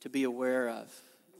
[0.00, 0.90] to be aware of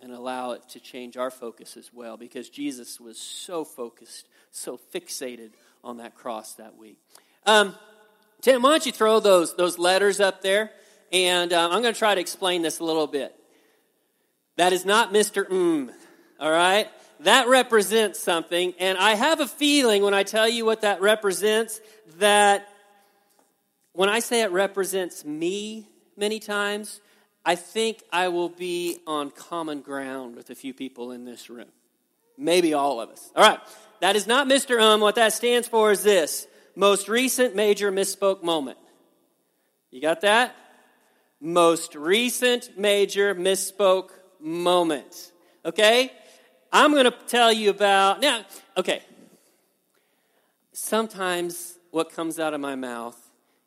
[0.03, 4.79] and allow it to change our focus as well because Jesus was so focused, so
[4.95, 6.99] fixated on that cross that week.
[7.47, 7.75] Um,
[8.43, 10.71] Tim, why don't you throw those, those letters up there?
[11.13, 13.35] And uh, I'm going to try to explain this a little bit.
[14.57, 15.49] That is not Mr.
[15.49, 15.91] Mm,
[16.39, 16.89] all right?
[17.25, 18.75] That represents something.
[18.79, 21.81] And I have a feeling when I tell you what that represents,
[22.19, 22.69] that
[23.93, 27.01] when I say it represents me many times,
[27.45, 31.69] I think I will be on common ground with a few people in this room.
[32.37, 33.31] Maybe all of us.
[33.35, 33.61] All right.
[34.01, 34.81] That is not Mr.
[34.81, 35.01] Um.
[35.01, 38.79] What that stands for is this most recent major misspoke moment.
[39.91, 40.55] You got that?
[41.41, 45.33] Most recent major misspoke moment.
[45.65, 46.11] Okay?
[46.75, 48.21] I'm going to tell you about.
[48.21, 48.45] Now,
[48.77, 49.01] okay.
[50.73, 53.17] Sometimes what comes out of my mouth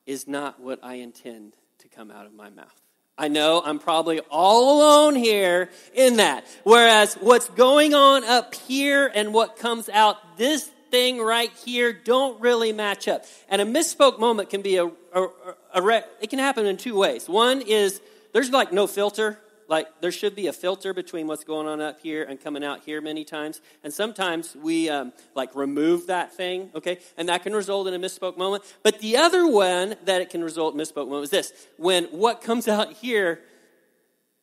[0.05, 2.81] is not what I intend to come out of my mouth.
[3.17, 6.45] I know I'm probably all alone here in that.
[6.65, 12.41] Whereas what's going on up here and what comes out this thing right here don't
[12.41, 13.23] really match up.
[13.47, 16.97] And a misspoke moment can be a, a, a, a it can happen in two
[16.97, 17.29] ways.
[17.29, 18.01] One is
[18.33, 21.99] there's like no filter like there should be a filter between what's going on up
[21.99, 23.61] here and coming out here many times.
[23.83, 26.99] And sometimes we um, like remove that thing okay?
[27.17, 28.63] And that can result in a misspoke moment.
[28.83, 31.53] But the other one that it can result in misspoke moment is this.
[31.77, 33.41] When what comes out here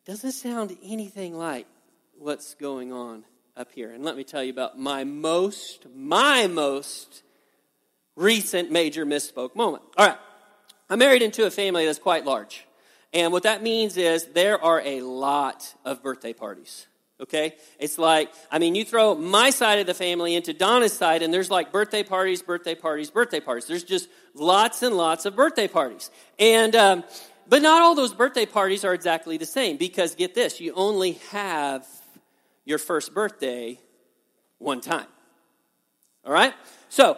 [0.05, 1.67] doesn't sound anything like
[2.17, 3.23] what's going on
[3.57, 3.91] up here.
[3.91, 7.23] And let me tell you about my most my most
[8.15, 9.83] recent major misspoke moment.
[9.97, 10.17] All right.
[10.89, 12.65] I'm married into a family that's quite large
[13.15, 16.85] and what that means is there are a lot of birthday parties.
[17.21, 17.55] Okay?
[17.79, 21.33] It's like, I mean, you throw my side of the family into Donna's side, and
[21.33, 23.67] there's like birthday parties, birthday parties, birthday parties.
[23.67, 26.11] There's just lots and lots of birthday parties.
[26.37, 27.05] And, um,
[27.47, 31.13] but not all those birthday parties are exactly the same because get this, you only
[31.31, 31.87] have
[32.65, 33.79] your first birthday
[34.57, 35.07] one time.
[36.25, 36.53] All right?
[36.89, 37.17] So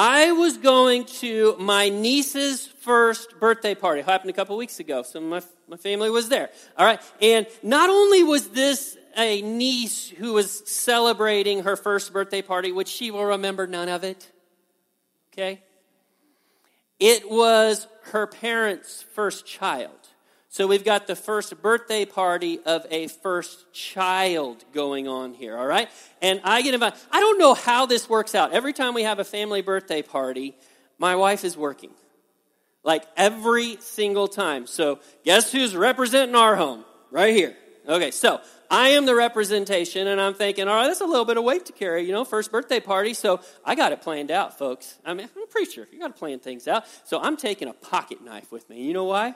[0.00, 3.98] I was going to my niece's first birthday party.
[3.98, 5.02] It happened a couple weeks ago.
[5.02, 6.50] So my, my family was there.
[6.76, 7.00] All right.
[7.20, 12.86] And not only was this a niece who was celebrating her first birthday party, which
[12.86, 14.30] she will remember none of it.
[15.32, 15.62] Okay?
[17.00, 19.97] It was her parents' first child.
[20.50, 25.66] So we've got the first birthday party of a first child going on here, all
[25.66, 25.90] right?
[26.22, 26.98] And I get invited.
[27.10, 28.52] I don't know how this works out.
[28.52, 30.56] Every time we have a family birthday party,
[30.98, 31.90] my wife is working.
[32.82, 34.66] Like every single time.
[34.66, 36.84] So guess who's representing our home?
[37.10, 37.54] Right here.
[37.86, 41.38] Okay, so I am the representation, and I'm thinking, all right, that's a little bit
[41.38, 43.14] of weight to carry, you know, first birthday party.
[43.14, 44.98] So I got it planned out, folks.
[45.06, 45.88] I mean, I'm a preacher.
[45.90, 46.84] You got to plan things out.
[47.04, 48.82] So I'm taking a pocket knife with me.
[48.82, 49.34] You know why?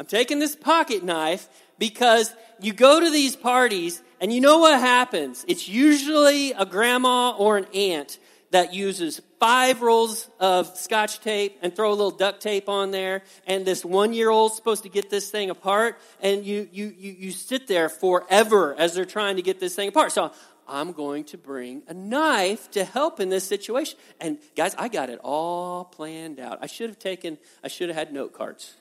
[0.00, 1.46] I'm taking this pocket knife
[1.78, 5.44] because you go to these parties and you know what happens.
[5.46, 8.18] It's usually a grandma or an aunt
[8.50, 13.24] that uses five rolls of scotch tape and throw a little duct tape on there.
[13.46, 15.98] And this one year old's supposed to get this thing apart.
[16.22, 19.88] And you, you, you, you sit there forever as they're trying to get this thing
[19.88, 20.12] apart.
[20.12, 20.32] So
[20.66, 23.98] i'm going to bring a knife to help in this situation.
[24.18, 26.60] And guys i got it all planned out.
[26.62, 28.79] I should have taken i should have had note cards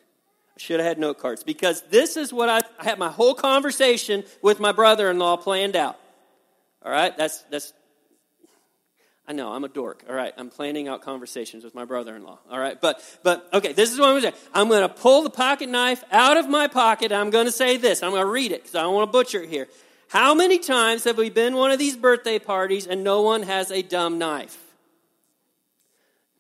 [0.60, 4.24] should have had note cards because this is what I, I had my whole conversation
[4.42, 5.98] with my brother-in-law planned out.
[6.84, 7.74] All right, that's that's.
[9.28, 10.04] I know I'm a dork.
[10.10, 12.40] All right, I'm planning out conversations with my brother-in-law.
[12.50, 14.40] All right, but but okay, this is what I'm going to.
[14.54, 17.12] I'm going to pull the pocket knife out of my pocket.
[17.12, 18.02] I'm going to say this.
[18.02, 19.68] I'm going to read it because I don't want to butcher it here.
[20.10, 23.72] How many times have we been one of these birthday parties and no one has
[23.72, 24.58] a dumb knife?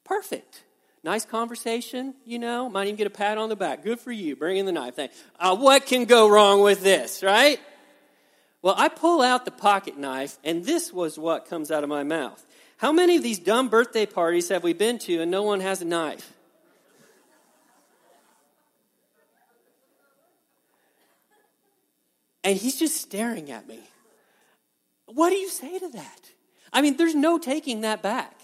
[0.03, 0.63] Perfect.
[1.03, 2.69] Nice conversation, you know.
[2.69, 3.83] Might even get a pat on the back.
[3.83, 4.99] Good for you, bringing the knife.
[5.39, 7.59] Uh, what can go wrong with this, right?
[8.61, 12.03] Well, I pull out the pocket knife, and this was what comes out of my
[12.03, 12.45] mouth.
[12.77, 15.81] How many of these dumb birthday parties have we been to and no one has
[15.81, 16.33] a knife?
[22.43, 23.79] And he's just staring at me.
[25.05, 26.21] What do you say to that?
[26.71, 28.39] I mean, there's no taking that back.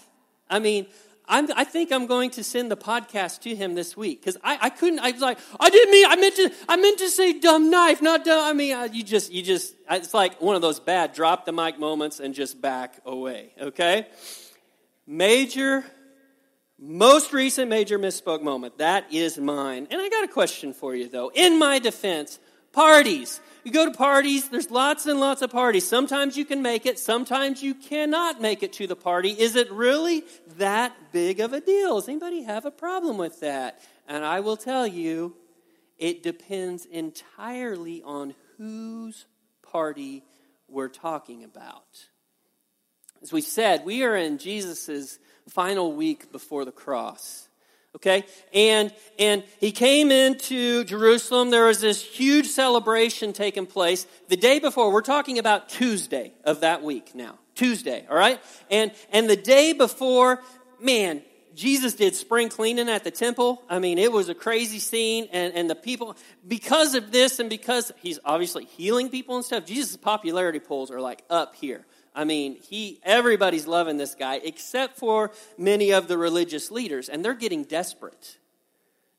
[0.48, 0.86] I mean,
[1.28, 4.58] I'm, i think I'm going to send the podcast to him this week because I,
[4.62, 5.00] I couldn't.
[5.00, 6.06] I was like, I didn't mean.
[6.06, 6.52] I meant to.
[6.68, 8.44] I meant to say dumb knife, not dumb.
[8.44, 9.74] I mean, I, you just, you just.
[9.90, 13.52] It's like one of those bad drop the mic moments and just back away.
[13.60, 14.06] Okay.
[15.06, 15.84] Major,
[16.78, 18.78] most recent major misspoke moment.
[18.78, 19.88] That is mine.
[19.90, 21.30] And I got a question for you though.
[21.34, 22.38] In my defense,
[22.72, 23.40] parties.
[23.66, 25.88] You go to parties, there's lots and lots of parties.
[25.88, 29.30] Sometimes you can make it, sometimes you cannot make it to the party.
[29.30, 30.22] Is it really
[30.58, 31.96] that big of a deal?
[31.96, 33.80] Does anybody have a problem with that?
[34.06, 35.34] And I will tell you,
[35.98, 39.26] it depends entirely on whose
[39.68, 40.22] party
[40.68, 42.06] we're talking about.
[43.20, 47.45] As we said, we are in Jesus' final week before the cross.
[47.96, 48.24] Okay?
[48.52, 51.50] And and he came into Jerusalem.
[51.50, 54.06] There was this huge celebration taking place.
[54.28, 57.38] The day before, we're talking about Tuesday of that week now.
[57.54, 58.38] Tuesday, all right?
[58.70, 60.42] And and the day before,
[60.78, 61.22] man,
[61.54, 63.62] Jesus did spring cleaning at the temple.
[63.70, 66.14] I mean, it was a crazy scene, and, and the people,
[66.46, 71.00] because of this and because he's obviously healing people and stuff, Jesus' popularity polls are
[71.00, 71.86] like up here.
[72.16, 77.22] I mean, he everybody's loving this guy except for many of the religious leaders, and
[77.22, 78.38] they're getting desperate.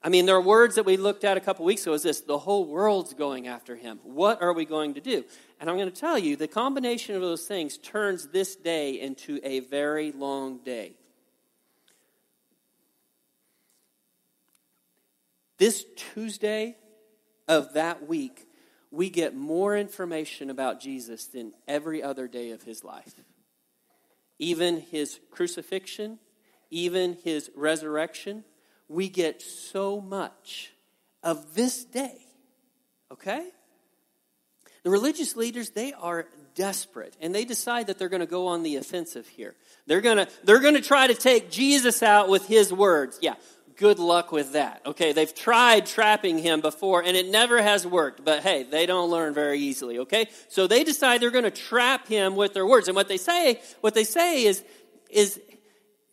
[0.01, 2.21] I mean, there are words that we looked at a couple weeks ago is this
[2.21, 3.99] the whole world's going after him.
[4.03, 5.23] What are we going to do?
[5.59, 9.39] And I'm going to tell you, the combination of those things turns this day into
[9.43, 10.93] a very long day.
[15.57, 16.77] This Tuesday
[17.47, 18.46] of that week
[18.91, 23.13] we get more information about Jesus than every other day of his life.
[24.39, 26.19] Even his crucifixion,
[26.69, 28.43] even his resurrection,
[28.87, 30.71] we get so much
[31.23, 32.17] of this day.
[33.11, 33.49] Okay?
[34.83, 38.63] The religious leaders, they are desperate and they decide that they're going to go on
[38.63, 39.55] the offensive here.
[39.85, 43.19] They're going to they're going to try to take Jesus out with his words.
[43.21, 43.35] Yeah,
[43.77, 44.81] good luck with that.
[44.85, 49.09] Okay, they've tried trapping him before and it never has worked, but hey, they don't
[49.09, 50.27] learn very easily, okay?
[50.49, 52.87] So they decide they're going to trap him with their words.
[52.87, 54.63] And what they say, what they say is
[55.09, 55.39] is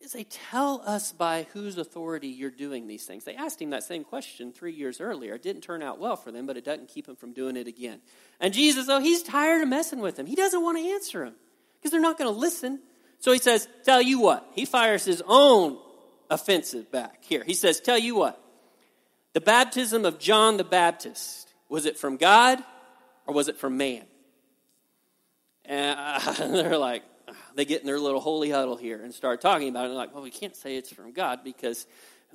[0.04, 3.24] is they tell us by whose authority you're doing these things.
[3.24, 5.34] They asked him that same question 3 years earlier.
[5.34, 7.66] It didn't turn out well for them, but it doesn't keep him from doing it
[7.66, 8.00] again.
[8.38, 10.26] And Jesus, oh, he's tired of messing with them.
[10.26, 11.34] He doesn't want to answer them
[11.78, 12.80] because they're not going to listen.
[13.18, 14.46] So he says, Tell you what.
[14.52, 15.78] He fires his own
[16.30, 17.24] offensive back.
[17.24, 18.40] Here, he says, Tell you what,
[19.32, 22.62] the baptism of John the Baptist, was it from God
[23.26, 24.04] or was it from man?
[25.64, 27.02] And uh, they're like,
[27.54, 29.84] they get in their little holy huddle here and start talking about it.
[29.84, 31.86] And they're like, well, we can't say it's from God because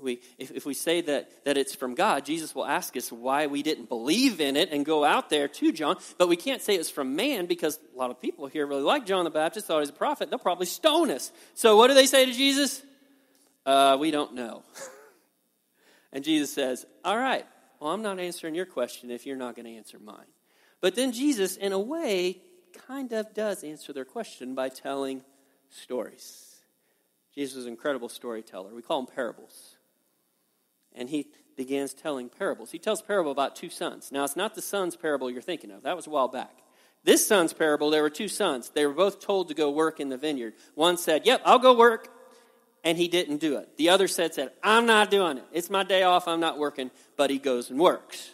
[0.01, 3.47] we, if, if we say that, that it's from God, Jesus will ask us why
[3.47, 5.97] we didn't believe in it and go out there to John.
[6.17, 9.05] But we can't say it's from man because a lot of people here really like
[9.05, 10.29] John the Baptist, thought he was a prophet.
[10.29, 11.31] They'll probably stone us.
[11.53, 12.81] So what do they say to Jesus?
[13.69, 14.63] Uh, we don't know.
[16.11, 17.45] and Jesus says, All right,
[17.79, 20.25] well, I'm not answering your question if you're not going to answer mine.
[20.81, 22.41] But then Jesus, in a way,
[22.87, 25.21] kind of does answer their question by telling
[25.69, 26.55] stories.
[27.35, 28.73] Jesus was an incredible storyteller.
[28.73, 29.75] We call them parables.
[30.95, 32.71] And he begins telling parables.
[32.71, 34.11] He tells a parable about two sons.
[34.11, 35.83] Now, it's not the son's parable you're thinking of.
[35.83, 36.57] That was a while back.
[37.03, 38.71] This son's parable, there were two sons.
[38.71, 40.55] They were both told to go work in the vineyard.
[40.73, 42.09] One said, Yep, I'll go work
[42.83, 43.77] and he didn't do it.
[43.77, 45.43] The other said, said, I'm not doing it.
[45.51, 46.27] It's my day off.
[46.27, 46.91] I'm not working.
[47.17, 48.31] But he goes and works.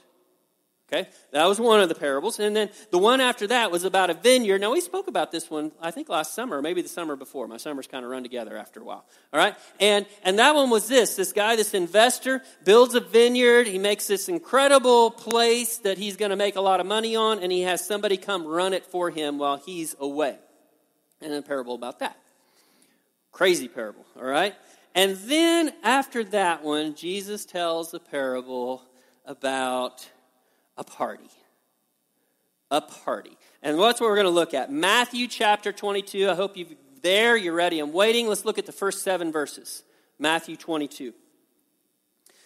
[0.92, 1.10] Okay?
[1.32, 2.40] That was one of the parables.
[2.40, 4.62] And then the one after that was about a vineyard.
[4.62, 7.48] Now, we spoke about this one, I think last summer, maybe the summer before.
[7.48, 9.04] My summers kind of run together after a while.
[9.34, 9.56] All right?
[9.80, 13.66] And, and that one was this this guy, this investor, builds a vineyard.
[13.66, 17.40] He makes this incredible place that he's going to make a lot of money on,
[17.40, 20.38] and he has somebody come run it for him while he's away.
[21.20, 22.16] And a parable about that.
[23.36, 24.56] Crazy parable, all right?
[24.96, 28.82] And then after that one, Jesus tells a parable
[29.26, 30.08] about
[30.78, 31.30] a party.
[32.72, 33.38] A party.
[33.62, 34.72] And that's what we're going to look at.
[34.72, 36.30] Matthew chapter 22.
[36.30, 36.70] I hope you're
[37.02, 37.36] there.
[37.36, 37.80] You're ready.
[37.80, 38.30] I'm waiting.
[38.30, 39.84] Let's look at the first seven verses.
[40.18, 41.08] Matthew 22.
[41.10, 41.14] It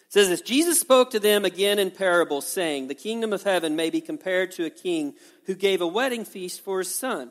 [0.07, 3.91] says this Jesus spoke to them again in parables, saying, The kingdom of heaven may
[3.91, 5.13] be compared to a king
[5.45, 7.29] who gave a wedding feast for his son.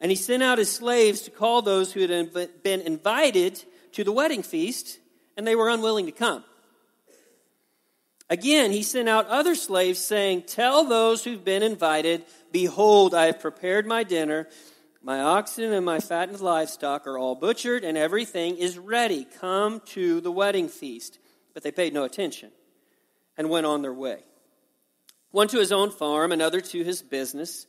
[0.00, 3.62] And he sent out his slaves to call those who had been invited
[3.92, 4.98] to the wedding feast,
[5.36, 6.44] and they were unwilling to come.
[8.28, 13.40] Again, he sent out other slaves, saying, Tell those who've been invited, Behold, I have
[13.40, 14.48] prepared my dinner.
[15.00, 19.24] My oxen and my fattened livestock are all butchered, and everything is ready.
[19.38, 21.18] Come to the wedding feast.
[21.54, 22.50] But they paid no attention
[23.38, 24.18] and went on their way.
[25.30, 27.66] One to his own farm, another to his business.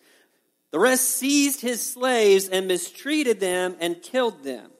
[0.72, 4.72] The rest seized his slaves and mistreated them and killed them.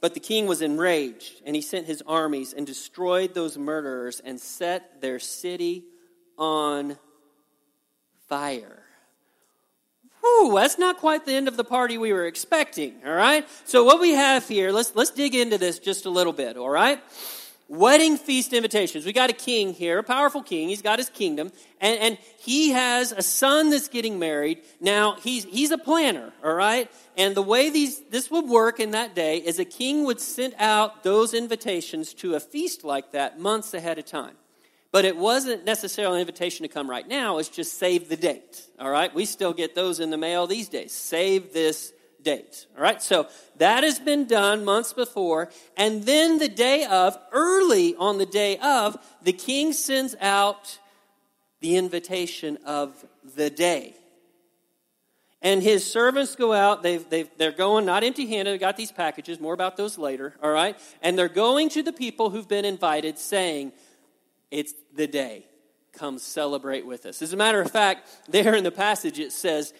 [0.00, 4.40] But the king was enraged, and he sent his armies and destroyed those murderers and
[4.40, 5.84] set their city
[6.38, 6.96] on
[8.28, 8.84] fire.
[10.20, 13.46] Whew, that's not quite the end of the party we were expecting, all right?
[13.64, 16.70] So what we have here, let's let's dig into this just a little bit, all
[16.70, 17.00] right?
[17.68, 19.04] Wedding feast invitations.
[19.04, 20.68] We got a king here, a powerful king.
[20.68, 24.62] He's got his kingdom, and, and he has a son that's getting married.
[24.80, 26.90] Now, he's, he's a planner, all right?
[27.16, 30.54] And the way these, this would work in that day is a king would send
[30.58, 34.34] out those invitations to a feast like that months ahead of time.
[34.90, 38.62] But it wasn't necessarily an invitation to come right now, it's just save the date,
[38.80, 39.14] all right?
[39.14, 40.92] We still get those in the mail these days.
[40.92, 41.92] Save this
[42.28, 42.66] date.
[42.76, 45.48] All right, so that has been done months before.
[45.78, 50.78] And then the day of, early on the day of, the king sends out
[51.60, 52.92] the invitation of
[53.34, 53.94] the day.
[55.40, 56.82] And his servants go out.
[56.82, 58.52] They've, they've, they're going not empty handed.
[58.52, 59.40] They got these packages.
[59.40, 60.34] More about those later.
[60.42, 60.78] All right?
[61.00, 63.72] And they're going to the people who've been invited saying,
[64.50, 65.46] It's the day.
[65.92, 67.22] Come celebrate with us.
[67.22, 69.72] As a matter of fact, there in the passage it says,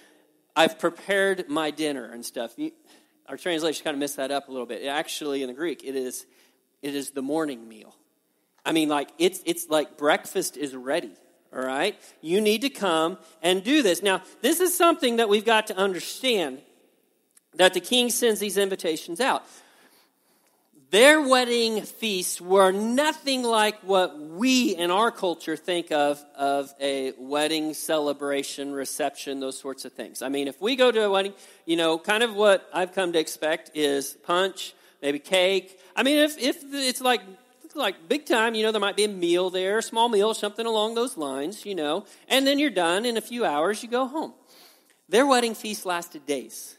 [0.59, 2.57] I've prepared my dinner and stuff.
[3.29, 4.85] Our translation kind of messed that up a little bit.
[4.87, 6.27] Actually, in the Greek, it is,
[6.83, 7.95] it is the morning meal.
[8.67, 11.13] I mean, like, it's, it's like breakfast is ready,
[11.55, 11.97] all right?
[12.21, 14.03] You need to come and do this.
[14.03, 16.59] Now, this is something that we've got to understand
[17.55, 19.45] that the king sends these invitations out.
[20.91, 27.13] Their wedding feasts were nothing like what we in our culture think of of a
[27.19, 30.23] wedding celebration, reception, those sorts of things.
[30.23, 31.35] I mean, if we go to a wedding,
[31.67, 35.79] you know, kind of what I've come to expect is punch, maybe cake.
[35.95, 37.21] I mean, if, if it's like
[37.75, 40.95] like big time, you know, there might be a meal there, small meal, something along
[40.95, 44.33] those lines, you know, and then you're done in a few hours, you go home.
[45.07, 46.77] Their wedding feast lasted days.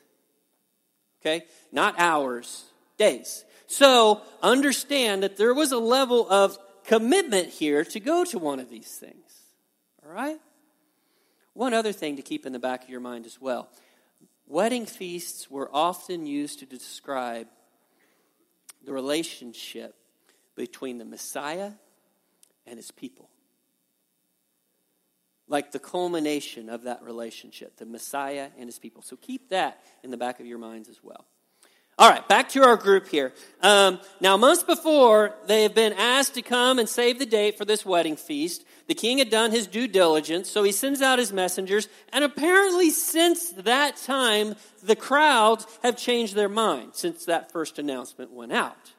[1.22, 1.46] Okay?
[1.72, 2.66] Not hours,
[2.98, 3.46] days.
[3.69, 8.69] So understand that there was a level of commitment here to go to one of
[8.69, 9.43] these things.
[10.03, 10.39] All right?
[11.53, 13.69] One other thing to keep in the back of your mind as well
[14.49, 17.47] wedding feasts were often used to describe
[18.83, 19.95] the relationship
[20.55, 21.71] between the Messiah
[22.65, 23.29] and his people.
[25.47, 29.01] Like the culmination of that relationship, the Messiah and his people.
[29.01, 31.25] So keep that in the back of your minds as well.
[32.00, 33.34] All right, back to our group here.
[33.62, 37.65] Um, now, months before, they have been asked to come and save the date for
[37.65, 38.63] this wedding feast.
[38.88, 41.89] The king had done his due diligence, so he sends out his messengers.
[42.13, 48.32] And apparently, since that time, the crowds have changed their mind since that first announcement
[48.32, 48.94] went out.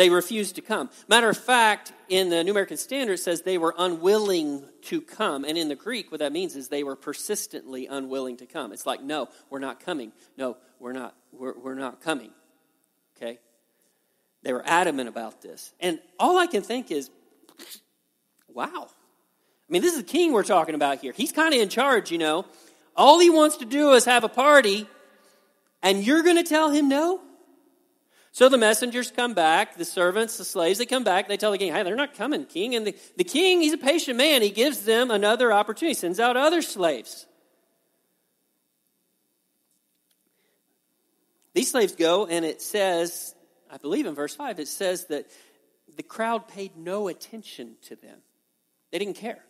[0.00, 0.88] They refused to come.
[1.08, 5.44] Matter of fact, in the New American Standard, it says they were unwilling to come.
[5.44, 8.72] And in the Greek, what that means is they were persistently unwilling to come.
[8.72, 10.12] It's like, no, we're not coming.
[10.38, 11.14] No, we're not.
[11.32, 12.30] We're, we're not coming.
[13.14, 13.40] Okay?
[14.42, 15.74] They were adamant about this.
[15.80, 17.10] And all I can think is,
[18.48, 18.88] wow.
[18.88, 21.12] I mean, this is the king we're talking about here.
[21.14, 22.46] He's kind of in charge, you know.
[22.96, 24.86] All he wants to do is have a party,
[25.82, 27.20] and you're going to tell him no?
[28.32, 31.58] So the messengers come back, the servants, the slaves, they come back, they tell the
[31.58, 32.76] king, hey, they're not coming, king.
[32.76, 34.40] And the, the king, he's a patient man.
[34.40, 37.26] He gives them another opportunity, sends out other slaves.
[41.54, 43.34] These slaves go, and it says,
[43.68, 45.26] I believe in verse 5, it says that
[45.96, 48.18] the crowd paid no attention to them.
[48.92, 49.44] They didn't care.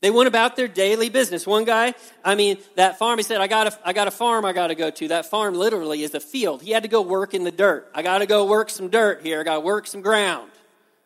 [0.00, 1.44] They went about their daily business.
[1.46, 4.44] One guy, I mean, that farm, he said, I got a, I got a farm
[4.44, 5.08] I got to go to.
[5.08, 6.62] That farm literally is a field.
[6.62, 7.90] He had to go work in the dirt.
[7.94, 9.40] I got to go work some dirt here.
[9.40, 10.50] I got to work some ground.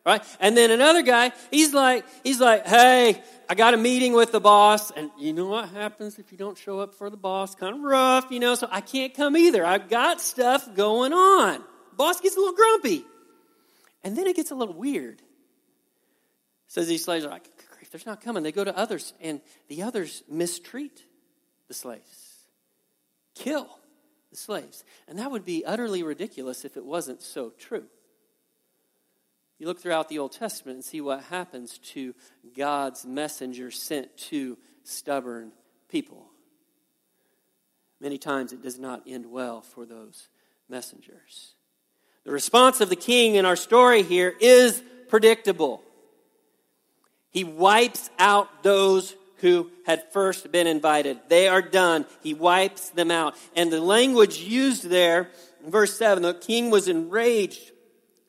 [0.05, 0.21] Right?
[0.39, 4.41] And then another guy, he's like, he's like, hey, I got a meeting with the
[4.41, 7.55] boss, and you know what happens if you don't show up for the boss?
[7.55, 9.65] Kind of rough, you know, so I can't come either.
[9.65, 11.63] I've got stuff going on.
[11.95, 13.05] Boss gets a little grumpy.
[14.03, 15.21] And then it gets a little weird.
[16.67, 17.47] Says these slaves are like,
[17.93, 18.41] they're not coming.
[18.41, 21.05] They go to others, and the others mistreat
[21.67, 22.47] the slaves,
[23.35, 23.69] kill
[24.31, 24.83] the slaves.
[25.07, 27.85] And that would be utterly ridiculous if it wasn't so true.
[29.59, 32.15] You look throughout the Old Testament and see what happens to
[32.57, 35.51] God's messenger sent to stubborn
[35.87, 36.25] people.
[38.01, 40.29] Many times it does not end well for those
[40.67, 41.53] messengers.
[42.25, 45.83] The response of the king in our story here is predictable.
[47.33, 51.19] He wipes out those who had first been invited.
[51.27, 52.05] They are done.
[52.21, 53.35] He wipes them out.
[53.55, 55.31] And the language used there,
[55.67, 57.71] verse 7, the king was enraged.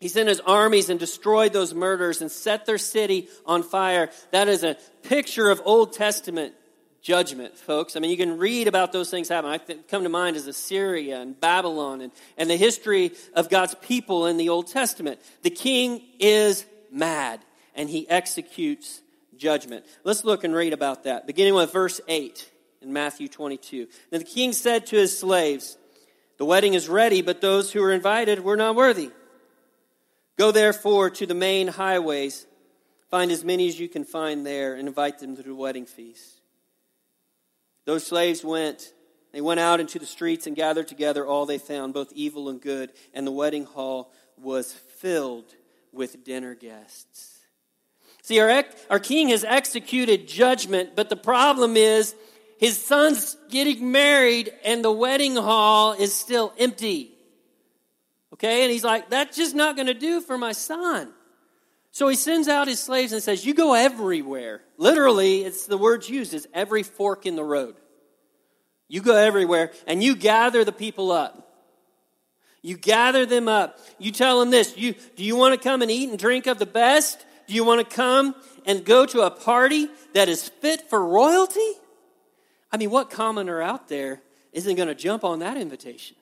[0.00, 4.10] He sent his armies and destroyed those murderers and set their city on fire.
[4.32, 6.54] That is a picture of Old Testament
[7.00, 7.96] judgment, folks.
[7.96, 9.50] I mean, you can read about those things happen.
[9.50, 14.26] I come to mind as Assyria and Babylon and, and the history of God's people
[14.26, 15.20] in the Old Testament.
[15.42, 17.40] The king is mad
[17.74, 19.02] and he executes
[19.36, 19.84] judgment.
[20.04, 22.50] Let's look and read about that, beginning with verse 8
[22.82, 23.88] in Matthew 22.
[24.10, 25.76] Then the king said to his slaves,
[26.38, 29.10] The wedding is ready, but those who were invited were not worthy.
[30.38, 32.46] Go therefore to the main highways,
[33.10, 36.40] find as many as you can find there, and invite them to the wedding feast.
[37.84, 38.92] Those slaves went.
[39.32, 42.60] They went out into the streets and gathered together all they found, both evil and
[42.60, 45.54] good, and the wedding hall was filled
[45.92, 47.33] with dinner guests.
[48.24, 52.14] See, our, our king has executed judgment, but the problem is
[52.58, 57.12] his son's getting married and the wedding hall is still empty.
[58.32, 61.12] Okay, and he's like, that's just not going to do for my son.
[61.90, 64.62] So he sends out his slaves and says, You go everywhere.
[64.78, 67.76] Literally, it's the words used is every fork in the road.
[68.88, 71.52] You go everywhere and you gather the people up.
[72.62, 73.78] You gather them up.
[73.98, 74.78] You tell them this.
[74.78, 77.22] You, do you want to come and eat and drink of the best?
[77.46, 78.34] Do you want to come
[78.66, 81.72] and go to a party that is fit for royalty?
[82.72, 84.20] I mean, what commoner out there
[84.52, 86.16] isn't going to jump on that invitation?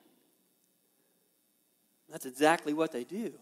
[2.09, 3.33] That's exactly what they do.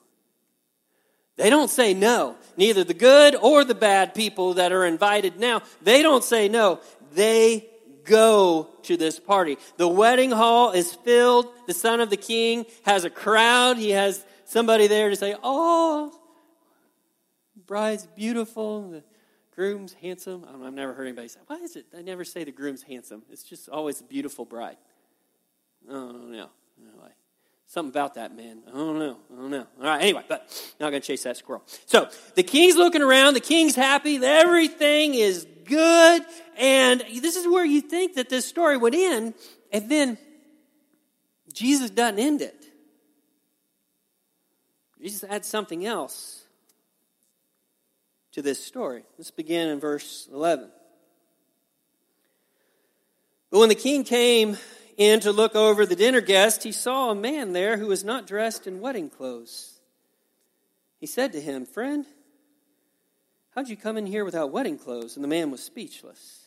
[1.38, 2.36] They don't say no.
[2.56, 6.80] Neither the good or the bad people that are invited now, they don't say no.
[7.14, 7.68] They
[8.04, 9.58] go to this party.
[9.78, 11.48] The wedding hall is filled.
[11.68, 13.78] The son of the king has a crowd.
[13.78, 16.14] He has somebody there to say, Oh,
[17.72, 19.01] bride's beautiful, the
[19.56, 20.45] groom's handsome.
[20.45, 21.86] I have never heard anybody say, why is it?
[21.98, 23.22] I never say the groom's handsome.
[23.32, 24.76] It's just always a beautiful bride.
[25.89, 26.50] Oh, no.
[26.78, 27.12] Anyway,
[27.67, 28.63] something about that man.
[28.67, 29.17] I don't know.
[29.32, 29.67] I don't know.
[29.80, 30.50] All right, anyway, but
[30.82, 31.63] not going to chase that squirrel.
[31.86, 33.36] So the king's looking around.
[33.36, 34.17] The king's happy.
[34.22, 36.26] Everything is good.
[36.58, 39.34] And this is where you think that this story would end.
[39.72, 40.17] And then
[41.54, 42.65] Jesus doesn't end it.
[45.02, 46.39] Jesus adds something else
[48.34, 49.04] to this story.
[49.17, 50.70] Let's begin in verse 11.
[53.50, 54.58] But when the king came
[54.98, 58.28] in to look over the dinner guest, he saw a man there who was not
[58.28, 59.80] dressed in wedding clothes.
[61.00, 62.06] He said to him, Friend,
[63.54, 65.15] how'd you come in here without wedding clothes?
[65.15, 66.46] And the man was speechless.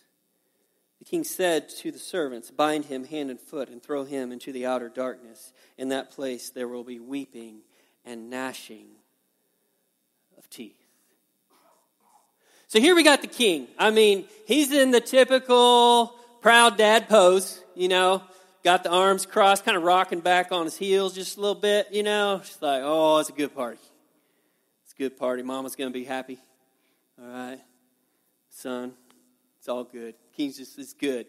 [1.00, 4.52] The king said to the servants, Bind him hand and foot and throw him into
[4.52, 5.52] the outer darkness.
[5.76, 7.58] In that place there will be weeping
[8.06, 8.86] and gnashing
[10.38, 10.83] of teeth.
[12.74, 13.68] So here we got the king.
[13.78, 18.20] I mean, he's in the typical proud dad pose, you know,
[18.64, 21.86] got the arms crossed, kind of rocking back on his heels just a little bit,
[21.92, 22.40] you know.
[22.42, 23.78] It's like, oh, it's a good party.
[24.82, 25.44] It's a good party.
[25.44, 26.40] Mama's going to be happy.
[27.16, 27.60] All right.
[28.50, 28.94] Son,
[29.60, 30.16] it's all good.
[30.36, 31.26] King's just, it's good.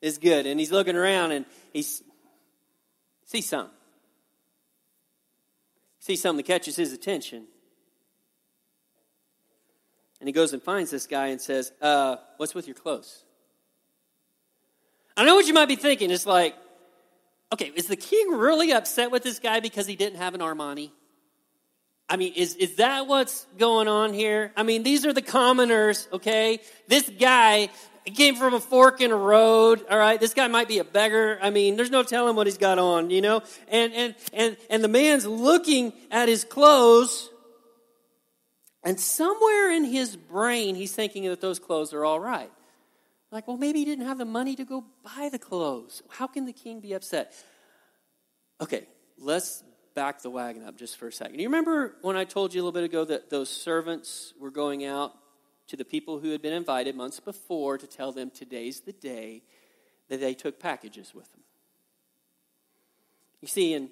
[0.00, 0.46] It's good.
[0.46, 2.02] And he's looking around and he's,
[3.26, 3.76] sees something.
[5.98, 7.44] Sees something that catches his attention.
[10.20, 13.24] And he goes and finds this guy and says, uh, What's with your clothes?
[15.16, 16.10] I know what you might be thinking.
[16.10, 16.54] It's like,
[17.52, 20.90] okay, is the king really upset with this guy because he didn't have an Armani?
[22.08, 24.52] I mean, is, is that what's going on here?
[24.56, 26.60] I mean, these are the commoners, okay?
[26.86, 27.68] This guy
[28.06, 30.18] came from a fork in a road, all right?
[30.18, 31.38] This guy might be a beggar.
[31.42, 33.42] I mean, there's no telling what he's got on, you know?
[33.68, 37.28] And, and, and, and the man's looking at his clothes
[38.84, 42.50] and somewhere in his brain, he's thinking that those clothes are all right.
[43.30, 46.02] Like, well, maybe he didn't have the money to go buy the clothes.
[46.08, 47.34] How can the king be upset?
[48.60, 48.86] Okay,
[49.18, 49.62] let's
[49.94, 51.38] back the wagon up just for a second.
[51.38, 54.84] You remember when I told you a little bit ago that those servants were going
[54.84, 55.12] out
[55.68, 59.42] to the people who had been invited months before to tell them today's the day
[60.08, 61.42] that they took packages with them?
[63.40, 63.90] You see, in,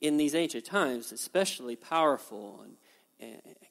[0.00, 2.76] in these ancient times, especially powerful and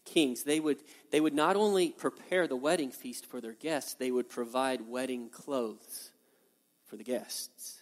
[0.05, 0.77] kings, they would,
[1.12, 5.29] they would not only prepare the wedding feast for their guests, they would provide wedding
[5.29, 6.12] clothes
[6.86, 7.81] for the guests.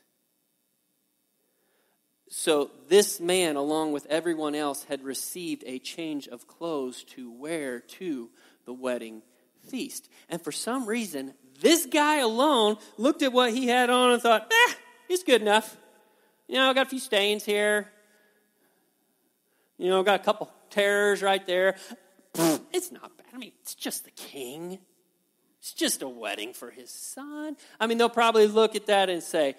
[2.30, 7.80] So this man, along with everyone else, had received a change of clothes to wear
[7.80, 8.32] to
[8.66, 9.22] the wedding
[9.70, 10.10] feast.
[10.30, 14.52] And for some reason, this guy alone looked at what he had on and thought,
[14.52, 14.74] eh,
[15.08, 15.78] he's good enough.
[16.48, 17.93] You know, I got a few stains here.
[19.78, 21.76] You know, got a couple tears right there.
[22.72, 23.28] It's not bad.
[23.34, 24.80] I mean, it's just the king.
[25.60, 27.58] It's just a wedding for his son.
[27.80, 29.56] I mean, they'll probably look at that and say,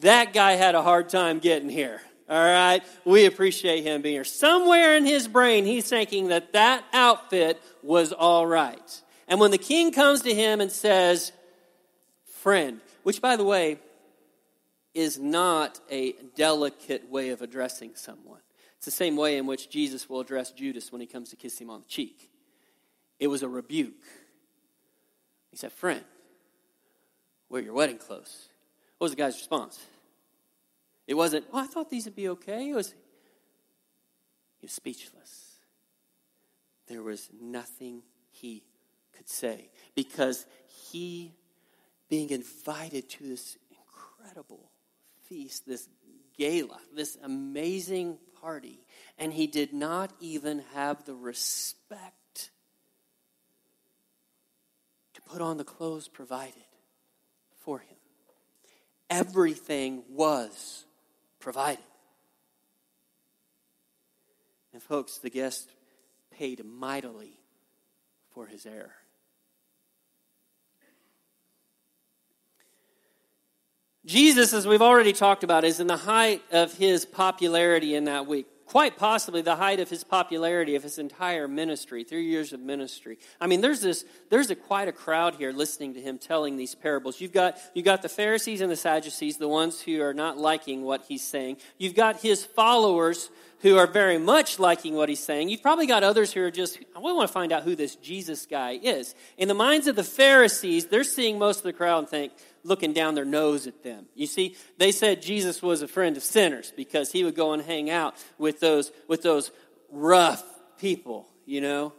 [0.00, 2.00] that guy had a hard time getting here.
[2.28, 2.82] All right?
[3.04, 4.24] We appreciate him being here.
[4.24, 9.02] Somewhere in his brain, he's thinking that that outfit was all right.
[9.28, 11.32] And when the king comes to him and says,
[12.40, 13.78] friend, which, by the way,
[14.94, 18.40] is not a delicate way of addressing someone.
[18.86, 21.70] The same way in which Jesus will address Judas when he comes to kiss him
[21.70, 22.30] on the cheek.
[23.18, 24.04] It was a rebuke.
[25.50, 26.04] He said, Friend,
[27.48, 28.48] wear your wedding clothes.
[28.98, 29.84] What was the guy's response?
[31.08, 32.70] It wasn't, oh, I thought these would be okay.
[32.70, 32.94] It was,
[34.60, 35.56] he was speechless.
[36.86, 38.62] There was nothing he
[39.16, 40.46] could say because
[40.92, 41.32] he,
[42.08, 44.70] being invited to this incredible
[45.24, 45.88] feast, this
[46.38, 48.78] gala, this amazing party,
[49.18, 52.50] and he did not even have the respect
[55.14, 56.54] to put on the clothes provided
[57.64, 57.96] for him.
[59.10, 60.84] Everything was
[61.40, 61.82] provided.
[64.72, 65.68] And, folks, the guest
[66.38, 67.32] paid mightily
[68.32, 68.94] for his error.
[74.06, 78.28] Jesus, as we've already talked about, is in the height of his popularity in that
[78.28, 78.46] week.
[78.64, 83.18] Quite possibly the height of his popularity of his entire ministry, three years of ministry.
[83.40, 86.74] I mean, there's this, there's a, quite a crowd here listening to him telling these
[86.74, 87.20] parables.
[87.20, 90.82] You've got, you've got the Pharisees and the Sadducees, the ones who are not liking
[90.82, 91.56] what he's saying.
[91.78, 95.48] You've got his followers who are very much liking what he's saying.
[95.48, 98.46] You've probably got others who are just, I want to find out who this Jesus
[98.46, 99.14] guy is.
[99.38, 102.32] In the minds of the Pharisees, they're seeing most of the crowd and think,
[102.66, 104.06] looking down their nose at them.
[104.14, 107.62] You see, they said Jesus was a friend of sinners because he would go and
[107.62, 109.50] hang out with those, with those
[109.90, 110.42] rough
[110.78, 111.92] people, you know.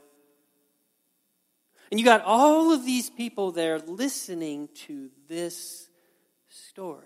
[1.89, 5.87] And you got all of these people there listening to this
[6.49, 7.05] story.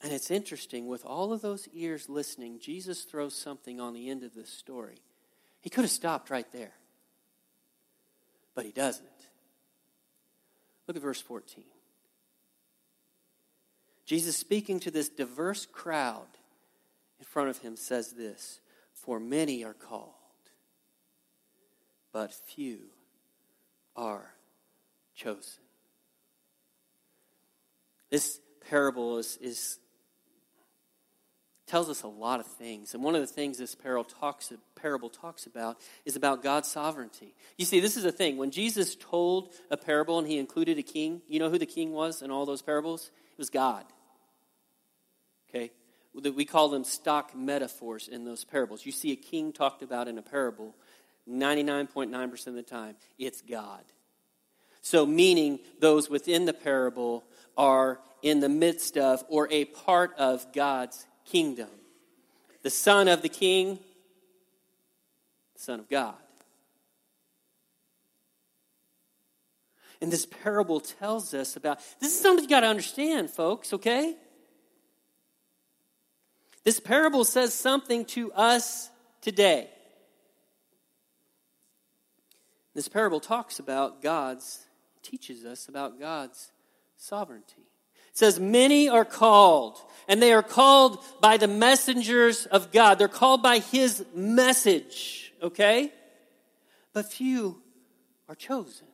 [0.00, 4.22] And it's interesting, with all of those ears listening, Jesus throws something on the end
[4.22, 4.98] of this story.
[5.60, 6.72] He could have stopped right there,
[8.58, 9.06] but he doesn't.
[10.88, 11.62] Look at verse 14.
[14.04, 16.26] Jesus, speaking to this diverse crowd
[17.20, 18.58] in front of him, says this
[18.92, 20.10] For many are called,
[22.12, 22.80] but few
[23.94, 24.34] are
[25.14, 25.62] chosen.
[28.10, 29.78] This parable is, is
[31.68, 32.94] tells us a lot of things.
[32.94, 37.34] And one of the things this parable talks, parable talks about is about God's sovereignty.
[37.56, 38.36] You see, this is the thing.
[38.36, 41.92] When Jesus told a parable and he included a king, you know who the king
[41.92, 43.10] was in all those parables?
[43.32, 43.84] It was God.
[45.48, 45.70] Okay?
[46.14, 48.84] We call them stock metaphors in those parables.
[48.84, 50.74] You see a king talked about in a parable,
[51.30, 53.84] 99.9% of the time, it's God.
[54.80, 57.24] So, meaning those within the parable
[57.56, 61.68] are in the midst of or a part of God's kingdom.
[62.62, 63.78] The son of the king,
[65.54, 66.14] the son of God.
[70.00, 74.14] And this parable tells us about this is something you got to understand, folks, okay?
[76.64, 79.68] This parable says something to us today.
[82.74, 84.66] This parable talks about God's,
[85.02, 86.52] teaches us about God's
[86.96, 87.68] sovereignty
[88.18, 92.98] says, Many are called, and they are called by the messengers of God.
[92.98, 95.92] They're called by His message, okay?
[96.92, 97.62] But few
[98.28, 98.88] are chosen.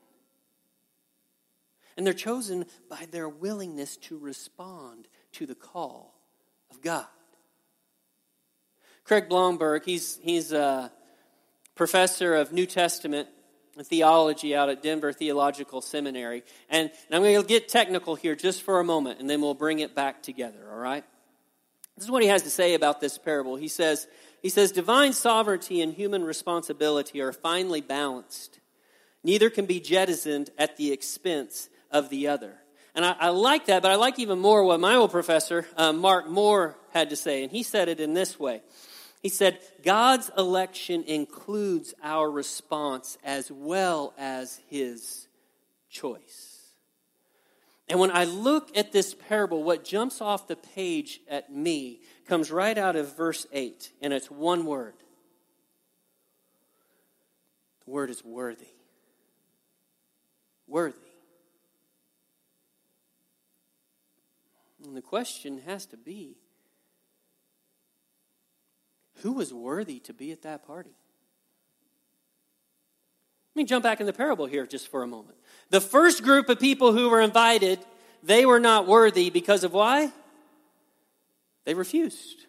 [1.96, 6.14] And they're chosen by their willingness to respond to the call
[6.70, 7.06] of God.
[9.04, 10.92] Craig Blomberg, he's, he's a
[11.74, 13.28] professor of New Testament
[13.82, 16.44] theology out at Denver Theological Seminary.
[16.68, 19.54] And, and I'm going to get technical here just for a moment, and then we'll
[19.54, 21.04] bring it back together, all right?
[21.96, 23.56] This is what he has to say about this parable.
[23.56, 24.06] He says,
[24.42, 28.60] he says, divine sovereignty and human responsibility are finely balanced.
[29.22, 32.54] Neither can be jettisoned at the expense of the other.
[32.94, 35.92] And I, I like that, but I like even more what my old professor, uh,
[35.92, 37.42] Mark Moore, had to say.
[37.42, 38.62] And he said it in this way
[39.24, 45.28] he said, God's election includes our response as well as his
[45.88, 46.74] choice.
[47.88, 52.50] And when I look at this parable, what jumps off the page at me comes
[52.50, 54.92] right out of verse 8, and it's one word.
[57.86, 58.66] The word is worthy.
[60.68, 60.98] Worthy.
[64.84, 66.36] And the question has to be
[69.24, 70.90] who was worthy to be at that party?
[73.54, 75.38] Let me jump back in the parable here just for a moment.
[75.70, 77.78] The first group of people who were invited,
[78.22, 80.12] they were not worthy because of why?
[81.64, 82.44] They refused.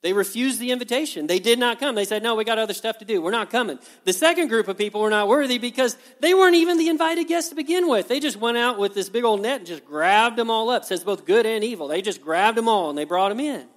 [0.00, 1.26] They refused the invitation.
[1.26, 1.94] They did not come.
[1.94, 3.20] They said, No, we got other stuff to do.
[3.20, 3.78] We're not coming.
[4.04, 7.50] The second group of people were not worthy because they weren't even the invited guests
[7.50, 8.08] to begin with.
[8.08, 10.84] They just went out with this big old net and just grabbed them all up.
[10.84, 11.86] It says both good and evil.
[11.86, 13.68] They just grabbed them all and they brought them in.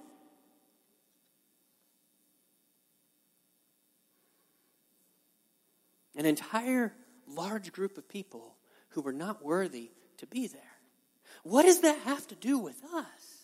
[6.22, 6.94] An entire
[7.26, 8.54] large group of people
[8.90, 10.62] who were not worthy to be there.
[11.42, 13.42] What does that have to do with us?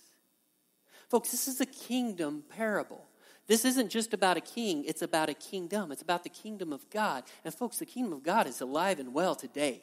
[1.09, 3.05] Folks, this is a kingdom parable.
[3.49, 5.91] This isn't just about a king, it's about a kingdom.
[5.91, 7.25] It's about the kingdom of God.
[7.45, 9.83] And, folks, the kingdom of God is alive and well today.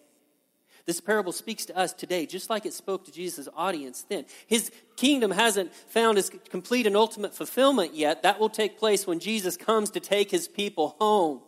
[0.85, 4.23] This parable speaks to us today, just like it spoke to Jesus' audience then.
[4.47, 8.23] His kingdom hasn't found its complete and ultimate fulfillment yet.
[8.23, 11.41] That will take place when Jesus comes to take his people home.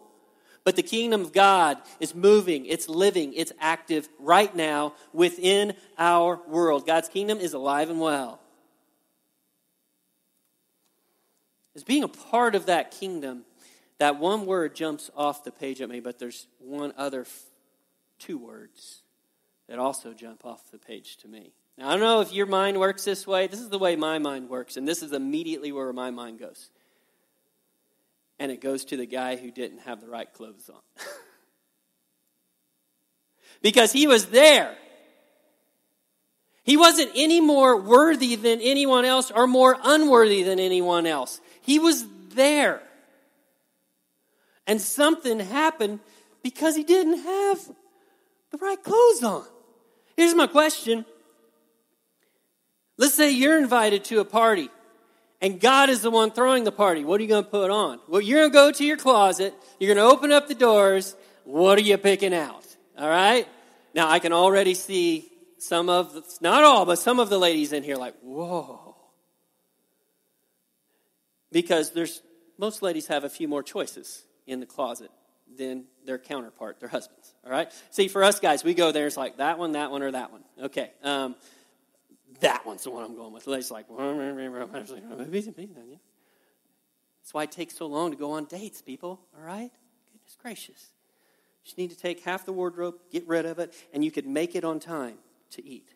[0.67, 6.41] But the kingdom of God is moving, it's living, it's active right now within our
[6.45, 6.85] world.
[6.85, 8.41] God's kingdom is alive and well.
[11.73, 13.45] As being a part of that kingdom,
[13.99, 17.25] that one word jumps off the page at me, but there's one other
[18.19, 19.03] two words
[19.69, 21.53] that also jump off the page to me.
[21.77, 23.47] Now, I don't know if your mind works this way.
[23.47, 26.71] This is the way my mind works, and this is immediately where my mind goes.
[28.39, 30.81] And it goes to the guy who didn't have the right clothes on.
[33.61, 34.75] because he was there.
[36.63, 41.39] He wasn't any more worthy than anyone else or more unworthy than anyone else.
[41.61, 42.81] He was there.
[44.67, 46.01] And something happened
[46.43, 47.59] because he didn't have
[48.51, 49.45] the right clothes on.
[50.17, 51.05] Here's my question.
[52.97, 54.69] Let's say you're invited to a party
[55.41, 57.03] and God is the one throwing the party.
[57.03, 57.99] What are you going to put on?
[58.07, 59.53] Well, you're going to go to your closet.
[59.79, 61.15] You're going to open up the doors.
[61.43, 62.65] What are you picking out?
[62.97, 63.47] All right?
[63.93, 67.73] Now, I can already see some of, the, not all, but some of the ladies
[67.73, 68.87] in here like, whoa
[71.51, 72.21] because there's
[72.57, 75.11] most ladies have a few more choices in the closet
[75.57, 77.33] than their counterpart, their husbands.
[77.45, 77.71] All right.
[77.91, 79.07] See, for us guys, we go there.
[79.07, 80.43] It's like that one, that one, or that one.
[80.63, 80.91] Okay.
[81.03, 81.35] Um,
[82.41, 83.47] that one's the one I'm going with.
[83.47, 84.93] Lady's like, that's
[87.33, 89.19] why it takes so long to go on dates, people.
[89.37, 89.71] All right.
[90.11, 90.93] Goodness gracious.
[91.63, 94.25] You just need to take half the wardrobe, get rid of it, and you could
[94.25, 95.15] make it on time
[95.51, 95.89] to eat.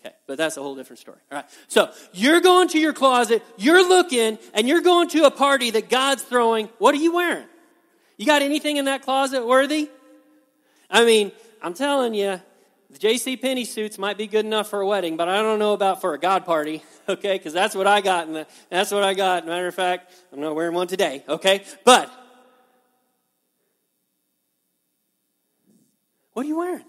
[0.00, 1.18] Okay, but that's a whole different story.
[1.32, 1.46] All right.
[1.68, 5.88] So you're going to your closet, you're looking, and you're going to a party that
[5.88, 6.68] God's throwing.
[6.78, 7.46] What are you wearing?
[8.16, 9.90] You got anything in that closet worthy?
[10.90, 12.40] I mean, I'm telling you,
[12.90, 13.36] the J.C.
[13.36, 16.14] Penney suits might be good enough for a wedding, but I don't know about for
[16.14, 17.36] a God party, okay?
[17.36, 18.28] Because that's what I got.
[18.28, 19.46] And that's what I got.
[19.46, 21.64] Matter of fact, I'm not wearing one today, okay?
[21.84, 22.10] But
[26.32, 26.84] what are you wearing?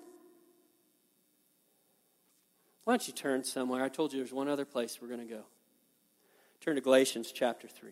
[2.84, 3.84] Why don't you turn somewhere?
[3.84, 5.42] I told you there's one other place we're going to go.
[6.62, 7.92] Turn to Galatians chapter 3.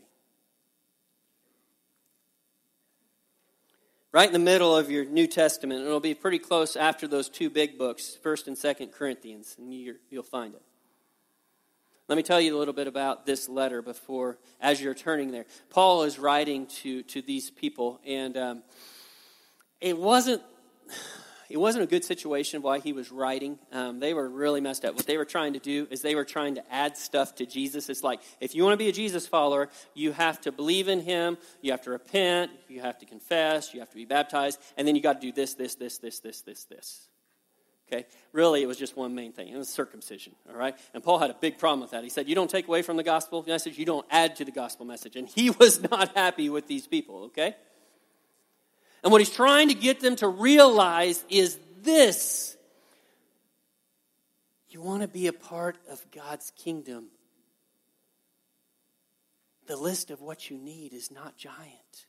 [4.14, 7.50] Right in the middle of your New Testament, it'll be pretty close after those two
[7.50, 10.62] big books, 1st and 2nd Corinthians, and you'll find it.
[12.08, 15.48] Let me tell you a little bit about this letter before, as you're turning there.
[15.72, 18.64] Paul is writing to, to these people, and um,
[19.82, 20.44] it wasn't
[21.54, 23.60] it wasn't a good situation why he was writing.
[23.72, 24.96] Um, they were really messed up.
[24.96, 27.90] What they were trying to do is they were trying to add stuff to Jesus.
[27.90, 31.00] It's like, if you want to be a Jesus follower, you have to believe in
[31.00, 34.88] him, you have to repent, you have to confess, you have to be baptized, and
[34.88, 37.08] then you got to do this, this, this, this, this, this, this.
[37.88, 38.08] Okay?
[38.32, 39.50] Really, it was just one main thing.
[39.50, 40.34] It was circumcision.
[40.50, 40.76] All right?
[40.96, 42.04] And Paul had a big problem with that.
[42.04, 44.52] He said, You don't take away from the gospel message, you don't add to the
[44.52, 45.16] gospel message.
[45.16, 47.56] And he was not happy with these people, okay?
[49.04, 52.56] And what he's trying to get them to realize is this
[54.70, 57.10] you want to be a part of God's kingdom.
[59.68, 62.08] The list of what you need is not giant.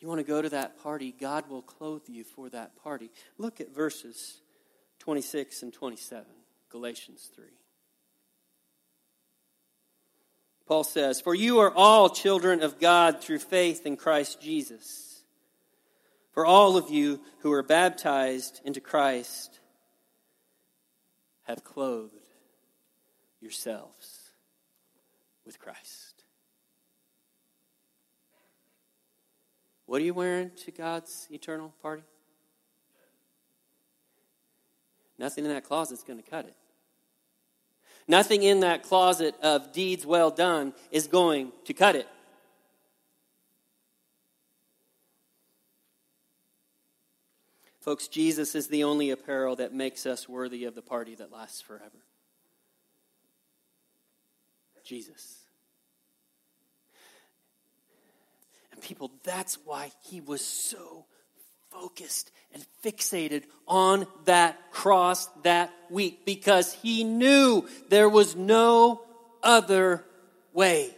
[0.00, 3.10] You want to go to that party, God will clothe you for that party.
[3.38, 4.40] Look at verses
[4.98, 6.26] 26 and 27,
[6.70, 7.44] Galatians 3.
[10.70, 15.24] Paul says, For you are all children of God through faith in Christ Jesus.
[16.30, 19.58] For all of you who are baptized into Christ
[21.42, 22.14] have clothed
[23.40, 24.30] yourselves
[25.44, 26.22] with Christ.
[29.86, 32.04] What are you wearing to God's eternal party?
[35.18, 36.54] Nothing in that closet is going to cut it.
[38.10, 42.08] Nothing in that closet of deeds well done is going to cut it.
[47.78, 51.60] Folks, Jesus is the only apparel that makes us worthy of the party that lasts
[51.60, 52.02] forever.
[54.82, 55.44] Jesus.
[58.72, 61.04] And people, that's why he was so
[61.70, 69.02] focused and fixated on that cross that week because he knew there was no
[69.42, 70.04] other
[70.52, 70.94] way.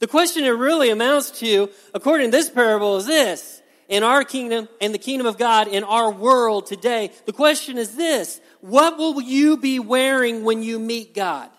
[0.00, 3.62] The question it really amounts to, according to this parable, is this.
[3.88, 7.94] In our kingdom and the kingdom of God, in our world today, the question is
[7.94, 11.50] this What will you be wearing when you meet God?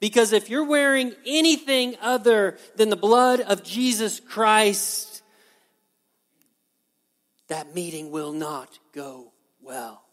[0.00, 5.22] Because if you're wearing anything other than the blood of Jesus Christ,
[7.48, 9.32] that meeting will not go
[9.62, 10.05] well